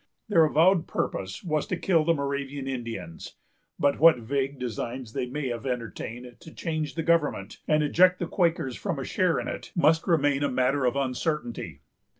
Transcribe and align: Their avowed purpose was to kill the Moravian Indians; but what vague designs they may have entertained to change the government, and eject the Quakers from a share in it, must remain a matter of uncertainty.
Their 0.29 0.45
avowed 0.45 0.87
purpose 0.87 1.43
was 1.43 1.67
to 1.67 1.77
kill 1.77 2.03
the 2.03 2.15
Moravian 2.15 2.67
Indians; 2.67 3.35
but 3.77 3.99
what 3.99 4.17
vague 4.17 4.57
designs 4.57 5.13
they 5.13 5.27
may 5.27 5.49
have 5.49 5.63
entertained 5.67 6.37
to 6.39 6.51
change 6.55 6.95
the 6.95 7.03
government, 7.03 7.59
and 7.67 7.83
eject 7.83 8.17
the 8.17 8.25
Quakers 8.25 8.75
from 8.75 8.97
a 8.97 9.05
share 9.05 9.39
in 9.39 9.47
it, 9.47 9.71
must 9.75 10.07
remain 10.07 10.41
a 10.41 10.49
matter 10.49 10.85
of 10.85 10.95
uncertainty. 10.95 11.81